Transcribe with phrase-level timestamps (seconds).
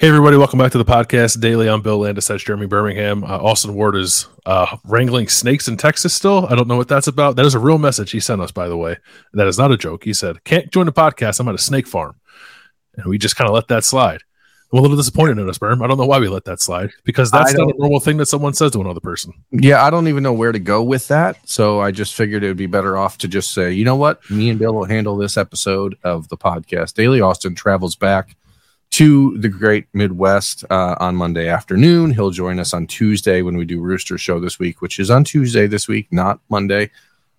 [0.00, 1.68] Hey, everybody, welcome back to the podcast daily.
[1.68, 2.28] I'm Bill Landis.
[2.28, 3.24] That's Jeremy Birmingham.
[3.24, 6.46] Uh, Austin Ward is uh, wrangling snakes in Texas still.
[6.46, 7.34] I don't know what that's about.
[7.34, 8.98] That is a real message he sent us, by the way.
[9.32, 10.04] That is not a joke.
[10.04, 11.40] He said, Can't join the podcast.
[11.40, 12.14] I'm at a snake farm.
[12.94, 14.22] And we just kind of let that slide.
[14.72, 15.82] I'm a little disappointed in us, Berm.
[15.82, 18.26] I don't know why we let that slide because that's not a normal thing that
[18.26, 19.34] someone says to another person.
[19.50, 21.38] Yeah, I don't even know where to go with that.
[21.48, 24.20] So I just figured it would be better off to just say, you know what?
[24.30, 26.94] Me and Bill will handle this episode of the podcast.
[26.94, 28.36] Daily Austin travels back
[28.90, 32.12] to the great Midwest uh, on Monday afternoon.
[32.12, 35.24] He'll join us on Tuesday when we do Rooster Show this week, which is on
[35.24, 36.90] Tuesday this week, not Monday.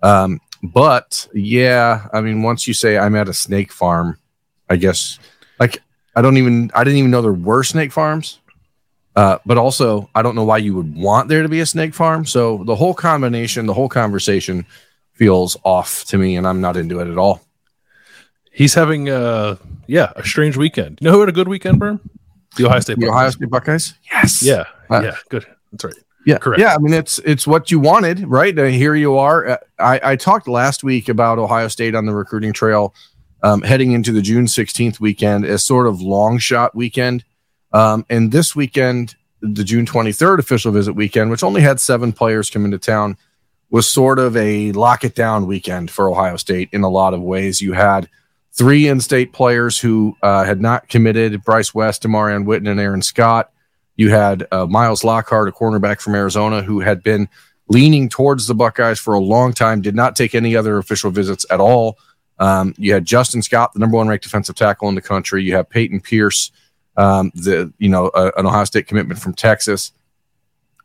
[0.01, 4.17] Um, but yeah, I mean, once you say I'm at a snake farm,
[4.69, 5.19] I guess
[5.59, 5.81] like
[6.15, 8.39] I don't even I didn't even know there were snake farms.
[9.15, 11.93] Uh, but also, I don't know why you would want there to be a snake
[11.93, 12.25] farm.
[12.25, 14.65] So the whole combination, the whole conversation
[15.13, 17.41] feels off to me, and I'm not into it at all.
[18.59, 19.55] He's having uh
[19.87, 20.99] yeah, a strange weekend.
[20.99, 22.01] You know who had a good weekend, Berm?
[22.57, 23.15] The Ohio State the Buckeyes.
[23.15, 23.93] Ohio State Buckeyes.
[24.11, 24.43] Yes.
[24.43, 24.65] Yeah.
[24.89, 25.15] Uh, yeah.
[25.29, 25.45] Good.
[25.71, 25.93] That's right.
[26.25, 26.39] Yeah.
[26.39, 26.59] Correct.
[26.59, 26.75] Yeah.
[26.75, 28.59] I mean, it's it's what you wanted, right?
[28.59, 29.47] Uh, here you are.
[29.47, 32.93] Uh, I, I talked last week about Ohio State on the recruiting trail,
[33.43, 37.23] um, heading into the June 16th weekend as sort of long shot weekend.
[37.71, 42.49] Um, and this weekend, the June 23rd official visit weekend, which only had seven players
[42.49, 43.15] come into town,
[43.69, 47.21] was sort of a lock it down weekend for Ohio State in a lot of
[47.21, 47.61] ways.
[47.61, 48.09] You had
[48.51, 53.51] three in-state players who uh, had not committed: Bryce West, Damarion Witten, and Aaron Scott.
[53.95, 57.27] You had uh, Miles Lockhart, a cornerback from Arizona, who had been
[57.67, 61.45] leaning towards the Buckeyes for a long time, did not take any other official visits
[61.49, 61.97] at all.
[62.39, 65.43] Um, you had Justin Scott, the number one ranked defensive tackle in the country.
[65.43, 66.51] You have Payton Pierce,
[66.97, 69.91] um, the you know uh, an Ohio State commitment from Texas,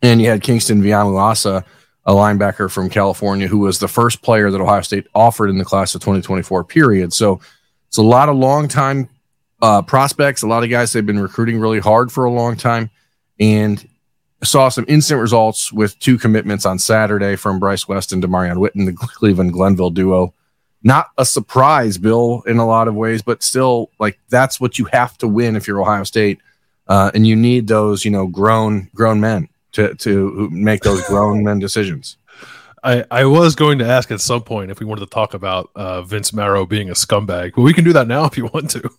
[0.03, 1.65] and you had Kingston Viliamu-Asa,
[2.07, 5.65] a linebacker from California, who was the first player that Ohio State offered in the
[5.65, 6.65] class of 2024.
[6.65, 7.13] Period.
[7.13, 7.41] So
[7.89, 9.09] it's a lot of long time
[9.63, 12.91] uh, prospects, a lot of guys they've been recruiting really hard for a long time,
[13.41, 13.89] and
[14.43, 18.85] saw some instant results with two commitments on Saturday from Bryce West and Damarion Witten,
[18.85, 20.35] the Cleveland Glenville duo.
[20.83, 24.85] Not a surprise, Bill, in a lot of ways, but still, like that's what you
[24.87, 26.41] have to win if you're Ohio State,
[26.89, 31.45] uh, and you need those, you know, grown grown men to to make those grown
[31.45, 32.17] men decisions.
[32.83, 35.71] I, I was going to ask at some point if we wanted to talk about
[35.75, 38.71] uh, Vince Marrow being a scumbag, but we can do that now if you want
[38.73, 38.91] to.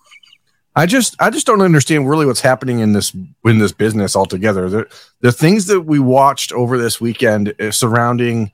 [0.76, 3.16] I just I just don't understand really what's happening in this
[3.46, 4.70] in this business altogether.
[4.70, 4.88] The
[5.22, 8.52] the things that we watched over this weekend uh, surrounding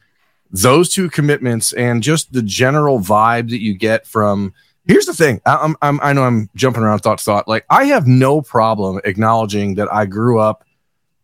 [0.51, 4.53] those two commitments and just the general vibe that you get from.
[4.85, 5.41] Here's the thing.
[5.45, 7.47] I'm, I'm I know I'm jumping around thought to thought.
[7.47, 10.63] Like I have no problem acknowledging that I grew up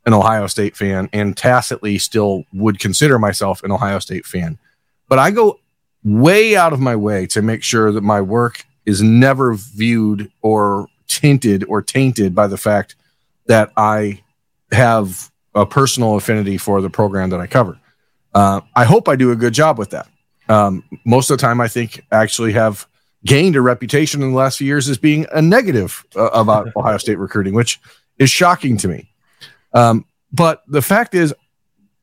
[0.07, 4.57] an Ohio State fan and tacitly still would consider myself an Ohio State fan.
[5.09, 5.59] But I go
[6.03, 10.87] way out of my way to make sure that my work is never viewed or
[11.07, 12.95] tinted or tainted by the fact
[13.47, 14.23] that I
[14.71, 17.77] have a personal affinity for the program that I cover.
[18.33, 20.07] Uh, I hope I do a good job with that.
[20.47, 22.87] Um, most of the time, I think I actually have
[23.25, 26.97] gained a reputation in the last few years as being a negative uh, about Ohio
[26.97, 27.77] State recruiting, which
[28.19, 29.09] is shocking to me.
[29.77, 31.35] Um, but the fact is,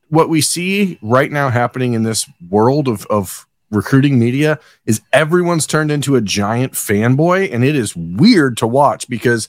[0.08, 5.66] what we see right now happening in this world of, of recruiting media is everyone's
[5.66, 9.48] turned into a giant fanboy, and it is weird to watch because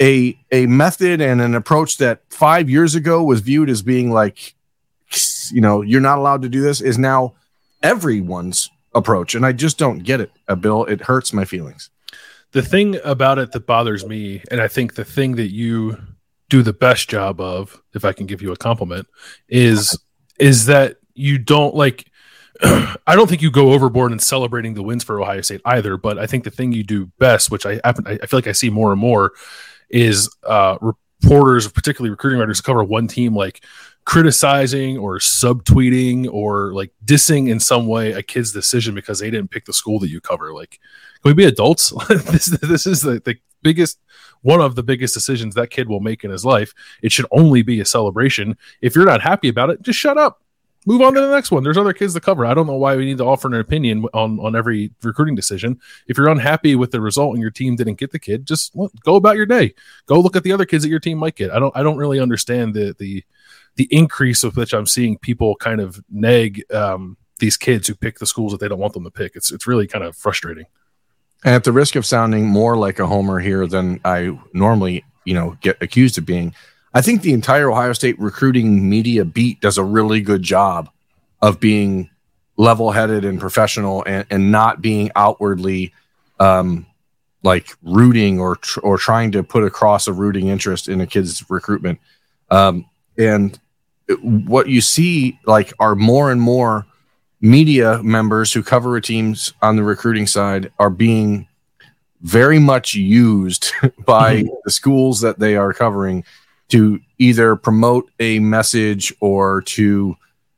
[0.00, 4.54] a a method and an approach that five years ago was viewed as being like,
[5.50, 7.34] you know, you're not allowed to do this is now
[7.82, 10.30] everyone's approach, and I just don't get it.
[10.46, 11.90] Uh, Bill, it hurts my feelings.
[12.52, 15.98] The thing about it that bothers me, and I think the thing that you
[16.48, 19.06] do the best job of, if I can give you a compliment,
[19.48, 19.98] is
[20.38, 22.10] is that you don't like.
[22.62, 26.18] I don't think you go overboard in celebrating the wins for Ohio State either, but
[26.18, 28.92] I think the thing you do best, which I I feel like I see more
[28.92, 29.32] and more,
[29.90, 33.62] is uh, reporters, particularly recruiting writers, cover one team like
[34.04, 39.50] criticizing or subtweeting or like dissing in some way a kid's decision because they didn't
[39.50, 40.52] pick the school that you cover.
[40.54, 40.80] Like,
[41.22, 41.90] can we be adults?
[42.08, 43.36] this this is the, the
[43.68, 43.98] biggest
[44.42, 46.72] one of the biggest decisions that kid will make in his life.
[47.02, 48.56] It should only be a celebration.
[48.80, 50.42] If you're not happy about it, just shut up.
[50.86, 51.62] Move on to the next one.
[51.62, 52.46] There's other kids to cover.
[52.46, 55.78] I don't know why we need to offer an opinion on on every recruiting decision.
[56.06, 58.74] If you're unhappy with the result and your team didn't get the kid, just
[59.04, 59.74] go about your day.
[60.06, 61.50] Go look at the other kids that your team might get.
[61.50, 63.24] I don't I don't really understand the the
[63.74, 68.18] the increase of which I'm seeing people kind of nag um, these kids who pick
[68.18, 69.36] the schools that they don't want them to pick.
[69.36, 70.66] It's it's really kind of frustrating.
[71.44, 75.34] And at the risk of sounding more like a homer here than I normally, you
[75.34, 76.54] know, get accused of being,
[76.94, 80.90] I think the entire Ohio State recruiting media beat does a really good job
[81.40, 82.10] of being
[82.56, 85.92] level-headed and professional and, and not being outwardly
[86.40, 86.86] um,
[87.44, 91.48] like rooting or tr- or trying to put across a rooting interest in a kid's
[91.48, 92.00] recruitment.
[92.50, 92.86] Um,
[93.16, 93.58] and
[94.22, 96.84] what you see like are more and more
[97.40, 101.46] media members who cover teams on the recruiting side are being
[102.22, 103.72] very much used
[104.04, 104.48] by mm-hmm.
[104.64, 106.24] the schools that they are covering
[106.68, 110.16] to either promote a message or to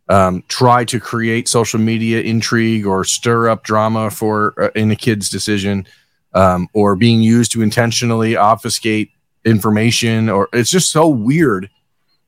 [0.08, 4.96] um, try to create social media intrigue or stir up drama for uh, in a
[4.96, 5.86] kid's decision
[6.34, 9.10] um, or being used to intentionally obfuscate
[9.44, 11.70] information or it's just so weird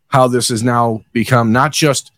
[0.08, 2.12] how this has now become not just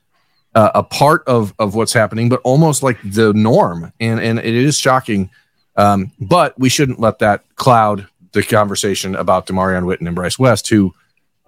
[0.54, 3.92] uh, a part of of what's happening, but almost like the norm.
[4.00, 5.30] And and it is shocking.
[5.76, 10.68] Um, but we shouldn't let that cloud the conversation about Damarion Witten and Bryce West,
[10.68, 10.92] who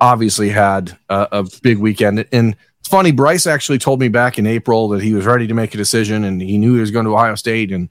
[0.00, 2.26] obviously had a, a big weekend.
[2.32, 5.54] And it's funny, Bryce actually told me back in April that he was ready to
[5.54, 7.88] make a decision and he knew he was going to Ohio State and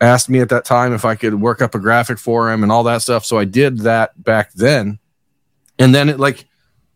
[0.00, 2.72] asked me at that time if I could work up a graphic for him and
[2.72, 3.24] all that stuff.
[3.24, 4.98] So I did that back then.
[5.78, 6.46] And then it like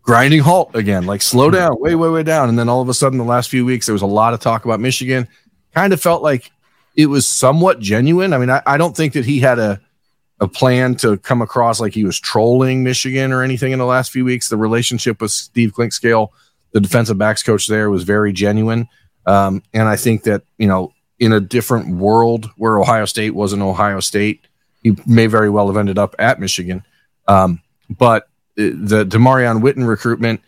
[0.05, 1.57] grinding halt again, like slow hmm.
[1.57, 2.49] down, way, way, way down.
[2.49, 4.41] And then all of a sudden, the last few weeks, there was a lot of
[4.41, 5.27] talk about Michigan.
[5.75, 6.53] Kind of felt like
[6.95, 8.33] it was somewhat genuine.
[8.33, 9.81] I mean, I, I don't think that he had a
[10.41, 14.11] a plan to come across like he was trolling Michigan or anything in the last
[14.11, 14.49] few weeks.
[14.49, 16.29] The relationship with Steve Clinkscale,
[16.73, 18.89] the defensive backs coach there, was very genuine.
[19.27, 23.63] Um, and I think that, you know, in a different world where Ohio State wasn't
[23.63, 24.47] Ohio State,
[24.83, 26.85] he may very well have ended up at Michigan.
[27.29, 30.41] Um, but the Damarion Witten recruitment,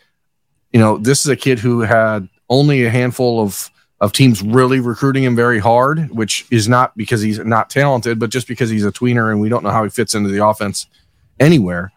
[0.72, 4.78] you know, this is a kid who had only a handful of of teams really
[4.78, 8.84] recruiting him very hard, which is not because he's not talented, but just because he's
[8.84, 10.86] a tweener and we don't know how he fits into the offense
[11.40, 11.92] anywhere.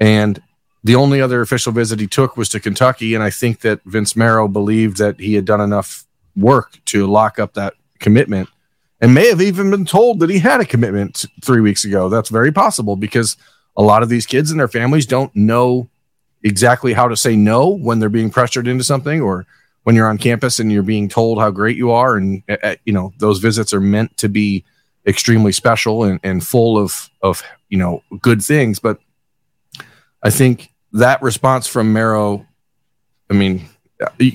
[0.00, 0.42] And
[0.82, 4.16] the only other official visit he took was to Kentucky, and I think that Vince
[4.16, 6.06] Marrow believed that he had done enough
[6.36, 8.48] work to lock up that commitment
[9.00, 12.08] and may have even been told that he had a commitment three weeks ago.
[12.08, 13.36] That's very possible because
[13.78, 15.88] a lot of these kids and their families don't know
[16.42, 19.46] exactly how to say no when they're being pressured into something or
[19.84, 22.16] when you're on campus and you're being told how great you are.
[22.16, 24.64] And uh, you know those visits are meant to be
[25.06, 28.78] extremely special and, and full of of you know good things.
[28.78, 28.98] But
[30.22, 32.46] i think that response from marrow
[33.30, 33.68] i mean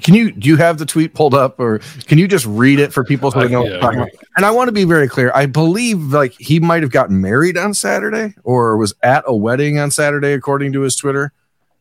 [0.01, 2.91] can you do you have the tweet pulled up or can you just read it
[2.91, 4.05] for people who know yeah,
[4.35, 7.57] and i want to be very clear i believe like he might have gotten married
[7.57, 11.31] on saturday or was at a wedding on saturday according to his twitter.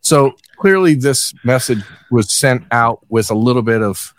[0.02, 4.12] So clearly this message was sent out with a little bit of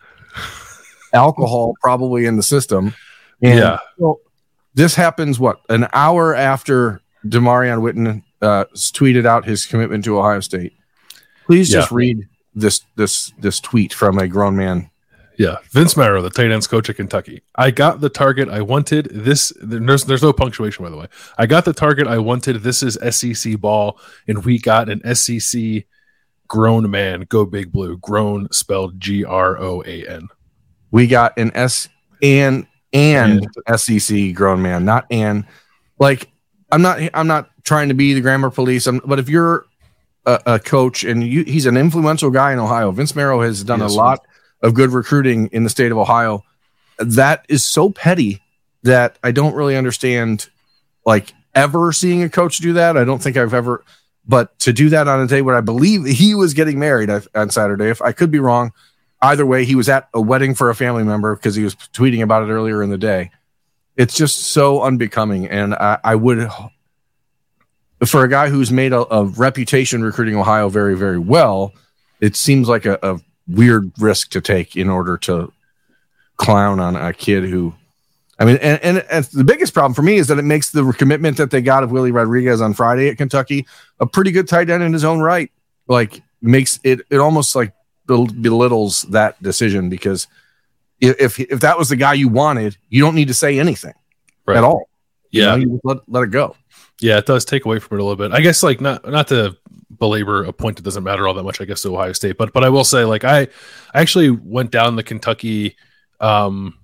[1.13, 2.95] alcohol probably in the system.
[3.41, 4.13] And yeah.
[4.73, 10.39] this happens what an hour after damarion witten uh, tweeted out his commitment to ohio
[10.39, 10.73] state.
[11.45, 11.97] Please just yeah.
[11.97, 14.89] read this this this tweet from a grown man.
[15.37, 17.41] Yeah, Vince Marrow, the tight ends coach at Kentucky.
[17.55, 19.05] I got the target I wanted.
[19.11, 21.07] This there's there's no punctuation by the way.
[21.37, 22.61] I got the target I wanted.
[22.61, 25.85] This is SEC ball, and we got an SEC
[26.47, 27.21] grown man.
[27.21, 27.97] Go big blue.
[27.97, 30.27] Grown spelled G R O A N.
[30.91, 31.89] We got an S
[32.21, 35.45] and and, SEC grown man, not and.
[35.99, 36.29] Like
[36.71, 38.87] I'm not I'm not trying to be the grammar police.
[38.87, 39.65] I'm, but if you're
[40.25, 42.91] a, a coach, and you, he's an influential guy in Ohio.
[42.91, 44.25] Vince Marrow has done yes, a lot
[44.61, 46.43] of good recruiting in the state of Ohio.
[46.99, 48.41] That is so petty
[48.83, 50.49] that I don't really understand,
[51.05, 52.97] like ever seeing a coach do that.
[52.97, 53.83] I don't think I've ever,
[54.25, 57.49] but to do that on a day where I believe he was getting married on
[57.49, 58.71] Saturday, if I could be wrong,
[59.21, 62.21] either way, he was at a wedding for a family member because he was tweeting
[62.21, 63.31] about it earlier in the day.
[63.95, 66.49] It's just so unbecoming, and I, I would
[68.09, 71.73] for a guy who's made a, a, reputation recruiting Ohio very, very well,
[72.19, 75.51] it seems like a, a, weird risk to take in order to
[76.37, 77.73] clown on a kid who,
[78.39, 80.93] I mean, and, and, and, the biggest problem for me is that it makes the
[80.93, 83.65] commitment that they got of Willie Rodriguez on Friday at Kentucky
[83.99, 85.51] a pretty good tight end in his own right.
[85.87, 87.73] Like makes it, it almost like
[88.07, 90.27] belittles that decision because
[91.01, 93.93] if, if that was the guy you wanted, you don't need to say anything
[94.45, 94.57] right.
[94.57, 94.87] at all.
[95.31, 95.55] Yeah.
[95.55, 96.55] You know, you let, let it go.
[96.99, 98.31] Yeah, it does take away from it a little bit.
[98.31, 99.57] I guess like not not to
[99.97, 102.37] belabor a point that doesn't matter all that much, I guess, to Ohio State.
[102.37, 103.41] But but I will say, like I
[103.93, 105.75] I actually went down the Kentucky
[106.19, 106.77] um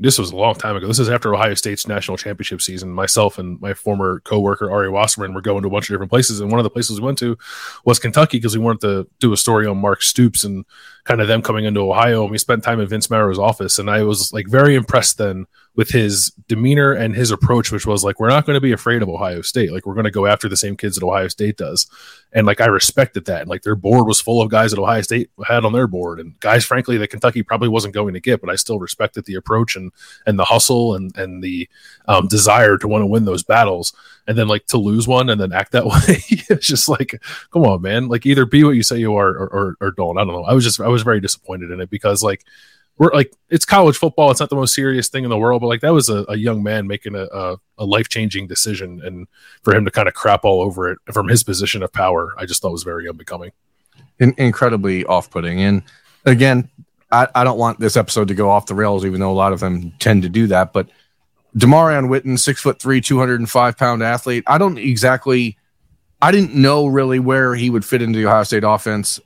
[0.00, 0.86] this was a long time ago.
[0.86, 2.90] This is after Ohio State's national championship season.
[2.90, 6.40] Myself and my former coworker Ari Wasserman were going to a bunch of different places,
[6.40, 7.36] and one of the places we went to
[7.84, 10.64] was Kentucky because we wanted to do a story on Mark Stoops and
[11.04, 12.22] kind of them coming into Ohio.
[12.22, 15.46] And we spent time in Vince Marrow's office, and I was like very impressed then
[15.78, 19.00] with his demeanor and his approach, which was like, we're not going to be afraid
[19.00, 19.72] of Ohio State.
[19.72, 21.86] Like, we're going to go after the same kids that Ohio State does.
[22.32, 23.42] And like, I respected that.
[23.42, 26.18] And like, their board was full of guys that Ohio State had on their board,
[26.18, 28.40] and guys, frankly, that Kentucky probably wasn't going to get.
[28.40, 29.92] But I still respected the approach and
[30.26, 31.68] and the hustle and and the
[32.08, 33.92] um, desire to want to win those battles.
[34.26, 37.62] And then like to lose one and then act that way, it's just like, come
[37.62, 38.08] on, man.
[38.08, 40.18] Like, either be what you say you are or, or, or don't.
[40.18, 40.44] I don't know.
[40.44, 42.44] I was just I was very disappointed in it because like
[42.98, 44.30] we're like it's college football.
[44.30, 46.36] It's not the most serious thing in the world, but like that was a, a
[46.36, 49.28] young man making a, a, a life changing decision, and
[49.62, 52.44] for him to kind of crap all over it from his position of power, I
[52.44, 53.52] just thought was very unbecoming.
[54.18, 55.60] In- incredibly off putting.
[55.60, 55.82] And
[56.26, 56.68] again,
[57.12, 59.52] I, I don't want this episode to go off the rails, even though a lot
[59.52, 60.72] of them tend to do that.
[60.72, 60.88] But
[61.56, 64.44] Damarion Witten, six foot three, two hundred and five pound athlete.
[64.46, 65.56] I don't exactly.
[66.20, 69.20] I didn't know really where he would fit into the Ohio State offense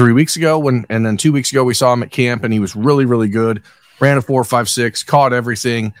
[0.00, 2.54] three weeks ago when and then two weeks ago we saw him at camp and
[2.54, 3.62] he was really really good.
[4.00, 5.92] Ran a four five six caught everything.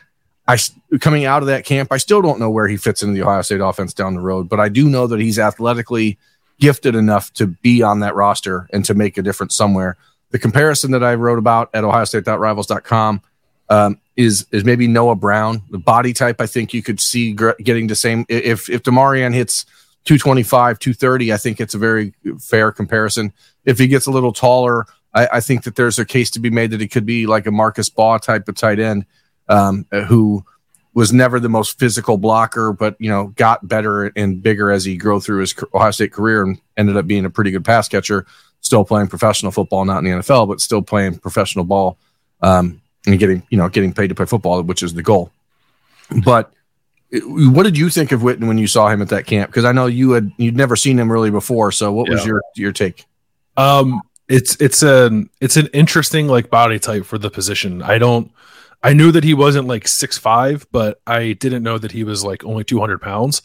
[0.48, 0.56] I
[1.00, 3.42] coming out of that camp i still don't know where he fits into the ohio
[3.42, 6.18] state offense down the road but i do know that he's athletically
[6.58, 9.96] gifted enough to be on that roster and to make a difference somewhere.
[10.30, 13.22] The comparison that i wrote about at ohio state.rivals.com
[13.68, 17.86] um, is is maybe noah brown the body type i think you could see getting
[17.86, 19.64] the same if if damarion hits
[20.04, 23.32] 225 230 i think it's a very fair comparison
[23.70, 24.84] if he gets a little taller,
[25.14, 27.46] I, I, think that there's a case to be made that he could be like
[27.46, 29.06] a Marcus Baugh type of tight end
[29.48, 30.44] um, who
[30.92, 34.96] was never the most physical blocker, but you know got better and bigger as he
[34.96, 38.26] grew through his Ohio State career and ended up being a pretty good pass catcher.
[38.60, 41.96] Still playing professional football, not in the NFL, but still playing professional ball
[42.42, 45.30] um, and getting you know getting paid to play football, which is the goal.
[46.24, 46.52] But
[47.24, 49.50] what did you think of Witten when you saw him at that camp?
[49.50, 51.72] Because I know you had you'd never seen him really before.
[51.72, 52.14] So what yeah.
[52.14, 53.06] was your your take?
[53.56, 57.82] Um, it's it's an it's an interesting like body type for the position.
[57.82, 58.30] I don't.
[58.82, 62.24] I knew that he wasn't like six five, but I didn't know that he was
[62.24, 63.42] like only two hundred pounds.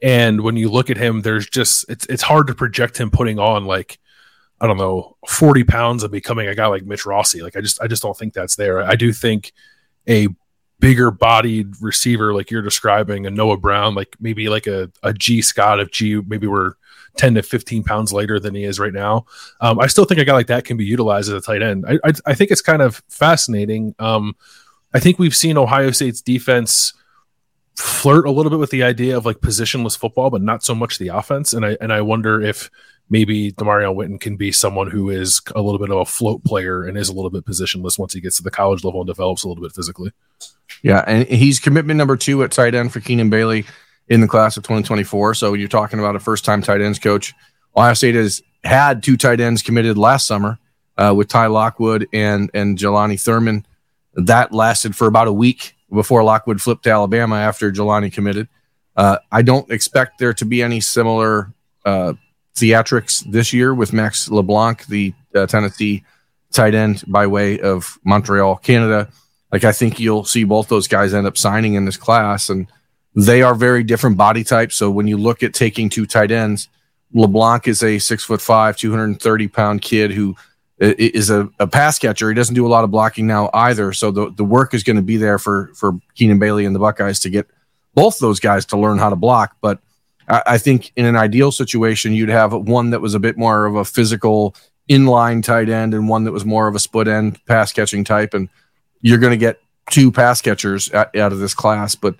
[0.00, 3.38] And when you look at him, there's just it's it's hard to project him putting
[3.38, 3.98] on like
[4.60, 7.42] I don't know forty pounds and becoming a guy like Mitch Rossi.
[7.42, 8.80] Like I just I just don't think that's there.
[8.82, 9.52] I do think
[10.08, 10.28] a
[10.80, 15.80] bigger bodied receiver like you're describing, a Noah Brown, like maybe like a a Scott
[15.80, 16.74] if Gee maybe we're
[17.16, 19.26] 10 to 15 pounds lighter than he is right now.
[19.60, 21.84] Um, I still think a guy like that can be utilized as a tight end.
[21.86, 23.94] I, I, I think it's kind of fascinating.
[23.98, 24.36] Um,
[24.94, 26.94] I think we've seen Ohio State's defense
[27.76, 30.98] flirt a little bit with the idea of like positionless football, but not so much
[30.98, 31.52] the offense.
[31.52, 32.70] And I and I wonder if
[33.10, 36.84] maybe Damarion Witten can be someone who is a little bit of a float player
[36.84, 39.44] and is a little bit positionless once he gets to the college level and develops
[39.44, 40.12] a little bit physically.
[40.82, 43.64] Yeah, and he's commitment number two at tight end for Keenan Bailey
[44.08, 45.34] in the class of 2024.
[45.34, 47.34] So you're talking about a first time tight ends coach.
[47.76, 50.58] Ohio State has had two tight ends committed last summer
[50.96, 53.66] uh, with Ty Lockwood and and Jelani Thurman.
[54.14, 58.48] That lasted for about a week before Lockwood flipped to Alabama after Jelani committed.
[58.96, 61.52] Uh, I don't expect there to be any similar
[61.84, 62.14] uh,
[62.58, 66.04] theatrics this year with Max LeBlanc, the uh, Tennessee
[66.52, 69.08] tight end by way of Montreal, Canada.
[69.52, 72.66] Like I think you'll see both those guys end up signing in this class, and
[73.14, 74.76] they are very different body types.
[74.76, 76.68] So when you look at taking two tight ends,
[77.14, 80.36] LeBlanc is a six foot five, 230 pound kid who
[80.78, 82.28] is a, a pass catcher.
[82.28, 83.92] He doesn't do a lot of blocking now either.
[83.92, 86.78] So the, the work is going to be there for, for Keenan Bailey and the
[86.78, 87.48] Buckeyes to get
[87.94, 89.56] both those guys to learn how to block.
[89.60, 89.80] But
[90.28, 93.76] I, think in an ideal situation, you'd have one that was a bit more of
[93.76, 94.54] a physical
[94.88, 98.34] inline tight end and one that was more of a split end pass catching type.
[98.34, 98.48] And
[99.00, 101.94] you're going to get two pass catchers out of this class.
[101.94, 102.14] But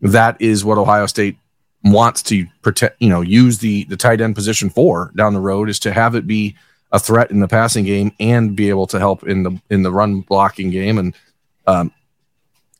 [0.00, 1.38] that is what Ohio State
[1.82, 5.68] wants to protect, you know, use the the tight end position for down the road
[5.68, 6.56] is to have it be
[6.92, 9.90] a threat in the passing game and be able to help in the in the
[9.90, 11.14] run blocking game and
[11.66, 11.92] um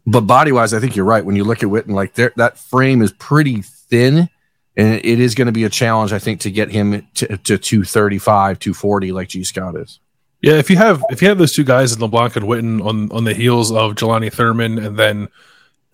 [0.07, 2.59] but body wise I think you're right when you look at Witten like there that
[2.59, 4.29] frame is pretty thin
[4.77, 7.59] and it is going to be a challenge I think to get him to, to
[7.59, 10.01] 235 240 like Gee Scott is.
[10.43, 13.11] Yeah, if you have if you have those two guys in LeBlanc and Witten on
[13.11, 15.29] on the heels of Jelani Thurman and then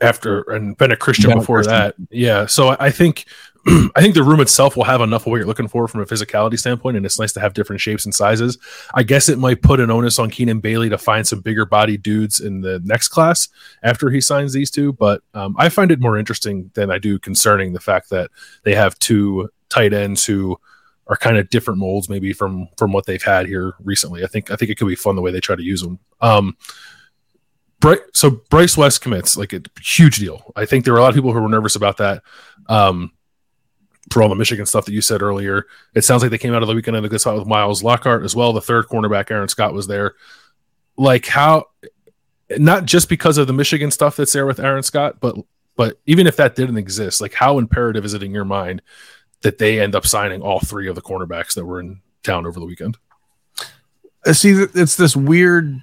[0.00, 1.74] after and Bennett Christian before Christian.
[1.74, 1.94] that.
[2.10, 2.46] Yeah.
[2.46, 3.24] So I think
[3.94, 6.04] I think the room itself will have enough of what you're looking for from a
[6.04, 8.58] physicality standpoint, and it's nice to have different shapes and sizes.
[8.94, 11.96] I guess it might put an onus on Keenan Bailey to find some bigger body
[11.96, 13.48] dudes in the next class
[13.84, 14.92] after he signs these two.
[14.94, 18.30] But um, I find it more interesting than I do concerning the fact that
[18.64, 20.58] they have two tight ends who
[21.06, 24.24] are kind of different molds, maybe from from what they've had here recently.
[24.24, 26.00] I think I think it could be fun the way they try to use them.
[26.20, 26.56] Um,
[28.12, 30.52] so Bryce West commits like a huge deal.
[30.54, 32.22] I think there were a lot of people who were nervous about that.
[32.68, 33.12] Um,
[34.10, 35.66] for all the Michigan stuff that you said earlier.
[35.94, 37.82] It sounds like they came out of the weekend in a good spot with Miles
[37.82, 38.52] Lockhart as well.
[38.52, 40.14] The third cornerback, Aaron Scott, was there.
[40.96, 41.66] Like how,
[42.58, 45.36] not just because of the Michigan stuff that's there with Aaron Scott, but
[45.74, 48.82] but even if that didn't exist, like how imperative is it in your mind
[49.40, 52.60] that they end up signing all three of the cornerbacks that were in town over
[52.60, 52.98] the weekend?
[54.26, 55.80] Uh, see, it's this weird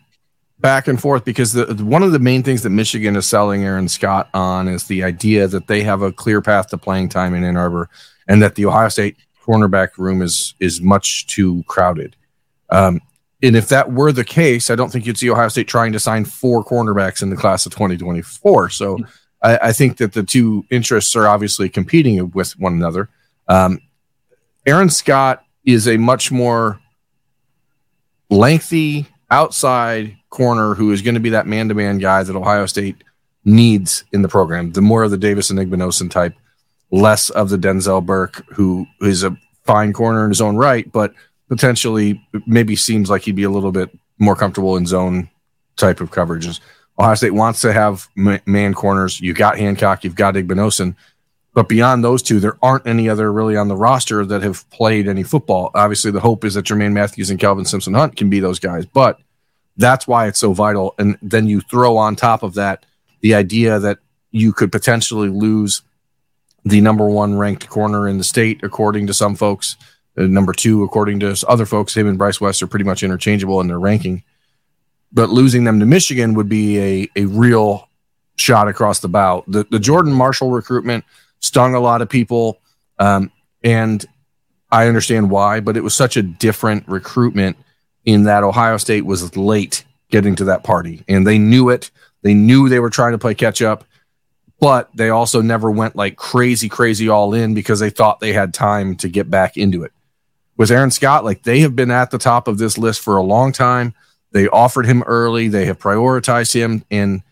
[0.59, 3.87] back and forth because the one of the main things that Michigan is selling Aaron
[3.87, 7.43] Scott on is the idea that they have a clear path to playing time in
[7.43, 7.89] Ann Arbor,
[8.27, 12.15] and that the Ohio State cornerback room is is much too crowded.
[12.69, 13.01] Um,
[13.41, 15.99] and if that were the case, I don't think you'd see Ohio State trying to
[15.99, 18.69] sign four cornerbacks in the class of 2024.
[18.69, 18.97] So.
[19.41, 23.07] I, I, think that the two interests are obviously competing with one another.
[23.47, 23.79] Um,
[24.65, 26.81] Aaron Scott is a much more
[28.29, 32.65] lengthy outside corner who is going to be that man to man guy that Ohio
[32.65, 33.03] State
[33.45, 34.71] needs in the program.
[34.71, 36.35] The more of the Davison Igbinosun type,
[36.91, 41.13] less of the Denzel Burke, who is a fine corner in his own right, but
[41.47, 45.29] potentially maybe seems like he'd be a little bit more comfortable in zone
[45.77, 46.59] type of coverages.
[46.99, 49.21] Ohio State wants to have man corners.
[49.21, 50.95] You've got Hancock, you've got Igbinosun.
[51.59, 55.09] But beyond those two, there aren't any other really on the roster that have played
[55.09, 55.71] any football.
[55.75, 58.85] Obviously, the hope is that Jermaine Matthews and Calvin Simpson Hunt can be those guys.
[58.85, 59.19] But
[59.75, 60.95] that's why it's so vital.
[60.97, 62.85] And then you throw on top of that
[63.19, 63.97] the idea that
[64.31, 65.81] you could potentially lose
[66.63, 69.75] the number one ranked corner in the state, according to some folks.
[70.15, 73.67] Number two, according to other folks, him and Bryce West are pretty much interchangeable in
[73.67, 74.23] their ranking.
[75.11, 77.89] But losing them to Michigan would be a, a real
[78.37, 79.43] shot across the bow.
[79.45, 81.03] The, the Jordan Marshall recruitment
[81.39, 82.59] stung a lot of people.
[82.97, 83.31] Um,
[83.63, 84.05] and
[84.71, 87.57] I understand why, but it was such a different recruitment
[88.05, 91.91] in that Ohio State was late getting to that party and they knew it.
[92.21, 93.85] They knew they were trying to play catch up,
[94.59, 98.53] but they also never went like crazy, crazy all in because they thought they had
[98.53, 99.91] time to get back into it.
[100.57, 103.23] With Aaron Scott, like they have been at the top of this list for a
[103.23, 103.93] long time.
[104.31, 107.23] They offered him early, they have prioritized him, and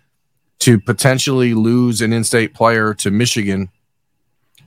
[0.60, 3.70] to potentially lose an in state player to Michigan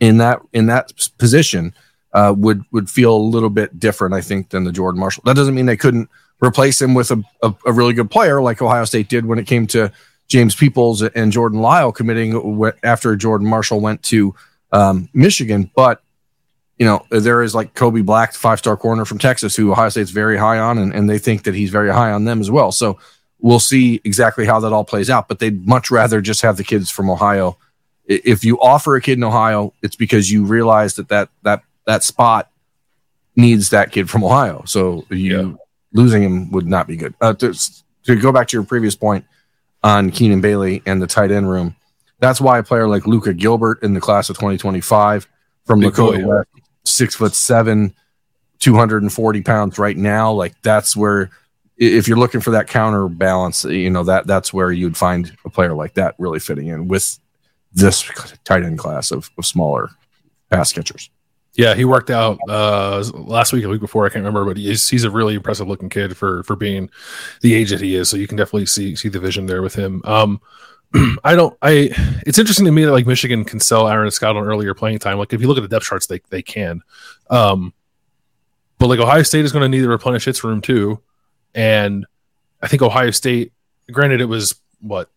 [0.01, 1.75] in that in that position
[2.13, 5.23] uh, would would feel a little bit different, I think, than the Jordan Marshall.
[5.27, 6.09] That doesn't mean they couldn't
[6.43, 9.47] replace him with a, a, a really good player like Ohio State did when it
[9.47, 9.93] came to
[10.27, 14.35] James Peoples and Jordan Lyle committing after Jordan Marshall went to
[14.73, 15.71] um, Michigan.
[15.75, 16.03] But
[16.79, 20.11] you know, there is like Kobe Black, five star corner from Texas, who Ohio State's
[20.11, 22.73] very high on, and, and they think that he's very high on them as well.
[22.73, 22.99] So
[23.39, 25.29] we'll see exactly how that all plays out.
[25.29, 27.59] But they'd much rather just have the kids from Ohio.
[28.11, 32.03] If you offer a kid in Ohio, it's because you realize that that that that
[32.03, 32.51] spot
[33.37, 34.65] needs that kid from Ohio.
[34.67, 35.53] So you yeah.
[35.93, 37.15] losing him would not be good.
[37.21, 37.55] Uh, to,
[38.05, 39.25] to go back to your previous point
[39.85, 41.77] on Keenan Bailey and the tight end room,
[42.19, 45.29] that's why a player like Luca Gilbert in the class of 2025
[45.65, 46.49] from Big Lakota West,
[46.85, 47.95] six foot seven,
[48.59, 51.31] 240 pounds right now, like that's where
[51.77, 55.75] if you're looking for that counterbalance, you know, that that's where you'd find a player
[55.75, 57.19] like that really fitting in with
[57.73, 58.11] this
[58.45, 59.91] tight end class of, of smaller
[60.51, 61.11] pass catchers.
[61.55, 64.07] Yeah, he worked out uh, last week, a week before.
[64.07, 66.89] I can't remember, but he's he's a really impressive looking kid for for being
[67.41, 68.09] the age that he is.
[68.09, 70.01] So you can definitely see see the vision there with him.
[70.05, 70.41] Um,
[71.25, 71.57] I don't.
[71.61, 71.91] I.
[72.27, 75.19] It's interesting to me that like Michigan can sell Aaron Scott on earlier playing time.
[75.19, 76.83] Like if you look at the depth charts, they they can.
[77.29, 77.75] Um,
[78.79, 81.01] but like Ohio State is going to need to replenish its room too,
[81.55, 82.07] and
[82.63, 83.53] I think Ohio State.
[83.91, 85.11] Granted, it was what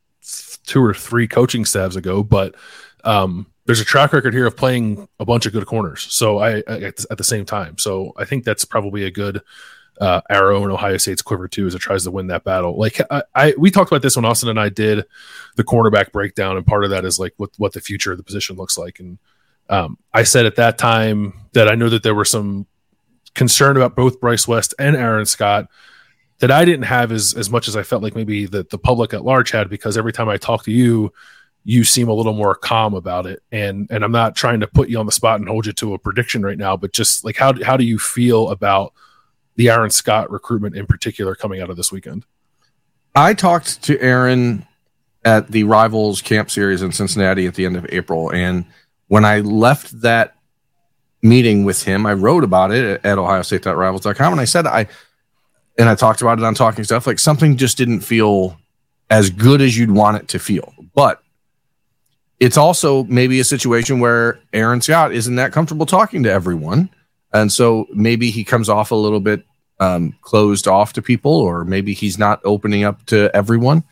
[0.65, 2.55] two or three coaching staffs ago, but
[3.03, 6.07] um, there's a track record here of playing a bunch of good corners.
[6.09, 9.41] So I, I at the same time, so I think that's probably a good
[10.01, 12.77] uh, arrow in Ohio State's quiver too, as it tries to win that battle.
[12.77, 15.05] Like I, I, we talked about this when Austin and I did
[15.55, 18.23] the cornerback breakdown, and part of that is like what what the future of the
[18.23, 18.99] position looks like.
[18.99, 19.17] And
[19.69, 22.67] um, I said at that time that I know that there were some
[23.33, 25.67] concern about both Bryce West and Aaron Scott
[26.43, 29.13] that I didn't have as as much as I felt like maybe that the public
[29.13, 31.13] at large had because every time I talk to you
[31.63, 33.41] you seem a little more calm about it.
[33.53, 35.93] And and i'm not trying to put you on the spot and hold you to
[35.93, 38.91] a prediction right now but just like how, how do you feel about
[39.55, 42.25] the aaron scott recruitment in particular coming out of this weekend?
[43.15, 44.65] I talked to aaron
[45.23, 48.29] at the rivals camp series in cincinnati at the end of april.
[48.33, 48.65] And
[49.07, 50.35] when i left that
[51.21, 54.85] meeting with him i wrote about it at ohiostate.rivals.com and i said i
[55.77, 58.57] and i talked about it on talking stuff like something just didn't feel
[59.09, 61.23] as good as you'd want it to feel but
[62.43, 66.89] it's also maybe a situation where Aaron Scott isn't that comfortable talking to everyone.
[67.31, 69.45] And so maybe he comes off a little bit
[69.79, 73.85] um, closed off to people, or maybe he's not opening up to everyone.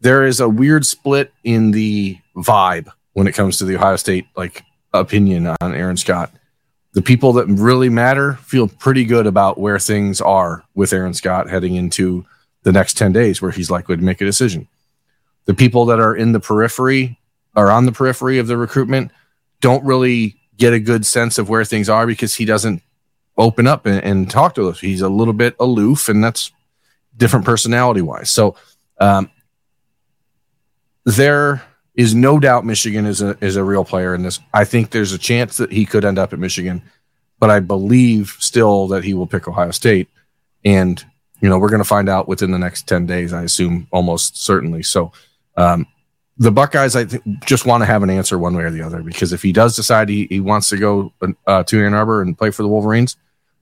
[0.00, 4.26] There is a weird split in the vibe when it comes to the Ohio State
[4.36, 6.32] like opinion on Aaron Scott.
[6.98, 11.48] The people that really matter feel pretty good about where things are with Aaron Scott
[11.48, 12.26] heading into
[12.64, 14.66] the next 10 days where he's likely to make a decision.
[15.44, 17.16] The people that are in the periphery
[17.54, 19.12] are on the periphery of the recruitment
[19.60, 22.82] don't really get a good sense of where things are because he doesn't
[23.36, 24.80] open up and, and talk to us.
[24.80, 26.50] He's a little bit aloof, and that's
[27.16, 28.28] different personality wise.
[28.28, 28.56] So
[28.98, 29.30] um,
[31.04, 31.62] there
[31.98, 34.38] is no doubt Michigan is a is a real player in this.
[34.54, 36.80] I think there's a chance that he could end up at Michigan,
[37.40, 40.08] but I believe still that he will pick Ohio State.
[40.64, 41.04] And
[41.40, 43.32] you know we're going to find out within the next ten days.
[43.32, 44.84] I assume almost certainly.
[44.84, 45.12] So
[45.56, 45.88] um,
[46.36, 49.02] the Buckeyes, I th- just want to have an answer one way or the other
[49.02, 51.12] because if he does decide he, he wants to go
[51.48, 53.16] uh, to Ann Arbor and play for the Wolverines,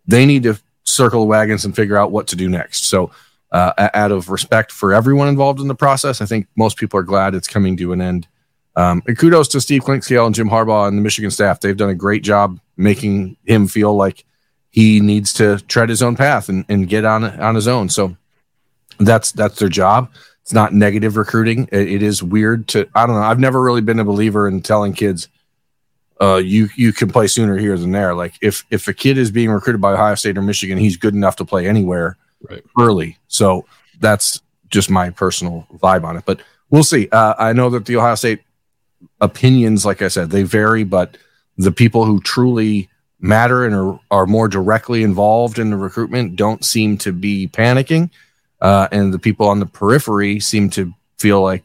[0.06, 2.84] they need to circle the wagons and figure out what to do next.
[2.86, 3.10] So,
[3.52, 7.04] uh, out of respect for everyone involved in the process, I think most people are
[7.04, 8.26] glad it's coming to an end.
[8.74, 11.60] Um, and kudos to Steve Clinkscale and Jim Harbaugh and the Michigan staff.
[11.60, 14.24] They've done a great job making him feel like
[14.70, 17.88] he needs to tread his own path and, and get on on his own.
[17.88, 18.16] So
[18.98, 20.10] that's that's their job.
[20.42, 21.68] It's not negative recruiting.
[21.72, 23.22] It, it is weird to I don't know.
[23.22, 25.28] I've never really been a believer in telling kids
[26.20, 28.14] uh, you you can play sooner here than there.
[28.14, 31.14] Like if if a kid is being recruited by Ohio State or Michigan, he's good
[31.14, 32.64] enough to play anywhere right.
[32.78, 33.18] early.
[33.28, 33.66] So
[34.00, 36.24] that's just my personal vibe on it.
[36.24, 37.08] But we'll see.
[37.10, 38.42] Uh, I know that the Ohio State
[39.20, 41.16] opinions, like I said, they vary, but
[41.56, 42.88] the people who truly
[43.20, 48.10] matter and are, are more directly involved in the recruitment don't seem to be panicking
[48.60, 51.64] uh, and the people on the periphery seem to feel like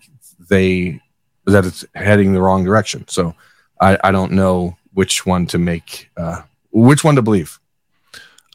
[0.50, 1.00] they
[1.46, 3.08] that it's heading the wrong direction.
[3.08, 3.34] So
[3.80, 7.60] I, I don't know which one to make, uh, which one to believe.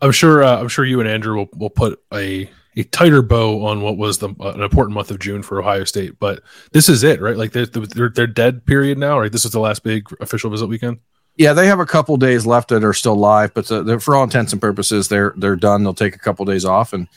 [0.03, 0.45] I'm sure.
[0.45, 3.97] Uh, I'm sure you and Andrew will, will put a a tighter bow on what
[3.97, 6.19] was the uh, an important month of June for Ohio State.
[6.19, 7.37] But this is it, right?
[7.37, 9.33] Like they're, they're they're dead period now, right?
[9.33, 10.99] This is the last big official visit weekend.
[11.37, 14.25] Yeah, they have a couple days left that are still live, but the, for all
[14.25, 15.83] intents and purposes, they're they're done.
[15.83, 17.09] They'll take a couple days off, and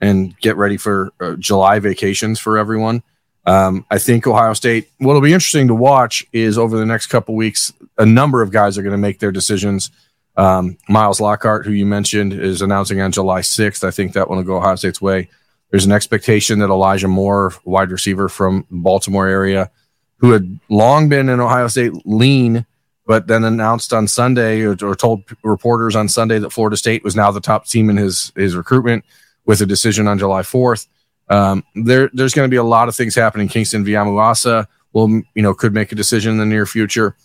[0.00, 3.02] and get ready for uh, July vacations for everyone.
[3.46, 4.90] Um, I think Ohio State.
[4.98, 8.76] What'll be interesting to watch is over the next couple weeks, a number of guys
[8.78, 9.90] are going to make their decisions.
[10.38, 13.82] Um, Miles Lockhart, who you mentioned, is announcing on July 6th.
[13.82, 15.28] I think that one will go Ohio State's way.
[15.70, 19.70] There's an expectation that Elijah Moore, wide receiver from Baltimore area,
[20.18, 22.64] who had long been in Ohio State lean,
[23.04, 27.16] but then announced on Sunday or, or told reporters on Sunday that Florida State was
[27.16, 29.04] now the top team in his his recruitment
[29.44, 30.86] with a decision on July 4th.
[31.30, 33.48] Um, there, there's going to be a lot of things happening.
[33.48, 37.16] Kingston Viliamu-Asa will, you know, could make a decision in the near future.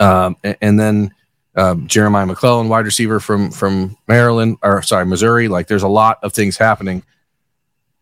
[0.00, 1.14] Um, and, and, then
[1.56, 5.48] um, Jeremiah McClellan, wide receiver from from Maryland, or sorry, Missouri.
[5.48, 7.02] Like, there's a lot of things happening.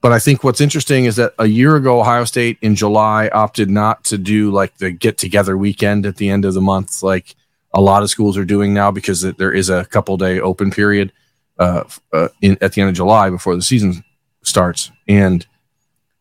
[0.01, 3.71] But I think what's interesting is that a year ago, Ohio State in July opted
[3.71, 7.37] not to do like the get together weekend at the end of the month, like
[7.73, 11.13] a lot of schools are doing now, because there is a couple day open period
[11.59, 14.03] uh, uh, in, at the end of July before the season
[14.43, 14.91] starts.
[15.07, 15.47] And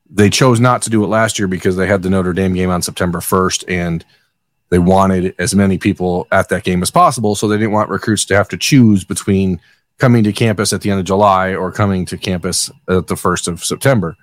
[0.07, 2.69] they chose not to do it last year because they had the Notre Dame game
[2.69, 4.05] on September 1st and
[4.71, 7.35] they wanted as many people at that game as possible.
[7.35, 9.59] So they didn't want recruits to have to choose between
[9.97, 13.49] coming to campus at the end of July or coming to campus at the 1st
[13.49, 14.15] of September.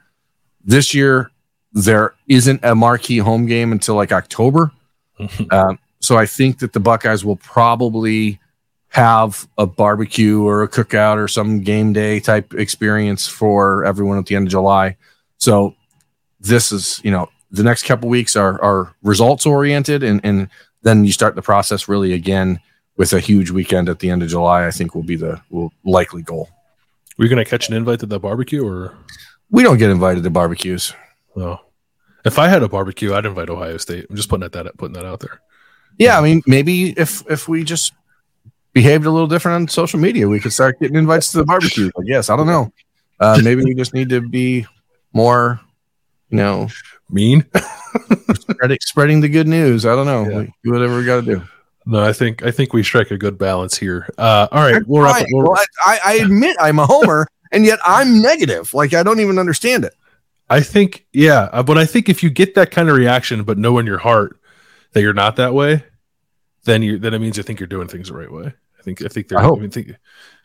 [0.65, 1.31] This year,
[1.73, 4.73] there isn't a marquee home game until like October.
[5.51, 8.41] um, so I think that the Buckeyes will probably
[8.89, 14.25] have a barbecue or a cookout or some game day type experience for everyone at
[14.27, 14.97] the end of July.
[15.37, 15.75] So
[16.41, 20.49] this is, you know, the next couple weeks are are results oriented and and
[20.83, 22.61] then you start the process really again
[22.97, 25.73] with a huge weekend at the end of July, I think will be the will
[25.85, 26.49] likely goal.
[27.17, 28.97] Were you going to catch an invite to the barbecue or
[29.51, 30.93] we don't get invited to barbecues.
[31.37, 31.61] Oh,
[32.25, 34.07] if I had a barbecue, I'd invite Ohio State.
[34.11, 35.41] I'm just putting that putting that out there.
[35.97, 37.93] Yeah, I mean, maybe if if we just
[38.73, 40.29] behaved a little different on social media.
[40.29, 41.91] We could start getting invites to the barbecue.
[41.99, 42.73] I guess I don't know.
[43.19, 44.67] Uh, maybe we just need to be
[45.13, 45.61] more,
[46.31, 46.69] you know,
[47.11, 47.45] mean,
[48.35, 49.87] spreading, spreading the good news.
[49.87, 50.29] I don't know.
[50.29, 50.47] Yeah.
[50.65, 51.43] do whatever we got to do.
[51.87, 54.09] No, I think I think we strike a good balance here.
[54.19, 57.79] Uh, all right, we'll wrap we'll, well, I, I admit I'm a homer, and yet
[57.85, 58.75] I'm negative.
[58.75, 59.95] Like I don't even understand it.
[60.51, 63.59] I think, yeah, uh, but I think if you get that kind of reaction, but
[63.59, 64.39] know in your heart
[64.93, 65.83] that you're not that way,
[66.65, 68.53] then you then it means you think you're doing things the right way.
[68.79, 69.39] I think I think they're.
[69.39, 69.59] I, hope.
[69.59, 69.97] I mean, think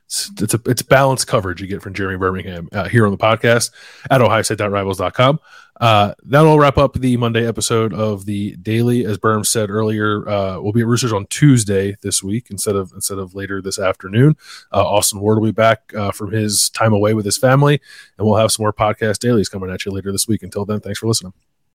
[0.06, 3.18] it's, it's a it's balanced coverage you get from Jeremy Birmingham uh, here on the
[3.18, 3.72] podcast
[4.10, 5.40] at OhioState.rivals.com.
[5.80, 9.06] Uh, that'll wrap up the Monday episode of the Daily.
[9.06, 12.92] As Berm said earlier, uh, we'll be at Roosters on Tuesday this week instead of
[12.94, 14.36] instead of later this afternoon.
[14.72, 17.82] Uh, Austin Ward will be back uh, from his time away with his family,
[18.18, 20.44] and we'll have some more podcast dailies coming at you later this week.
[20.44, 21.34] Until then, thanks for listening.